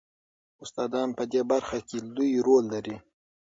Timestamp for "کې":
1.87-1.97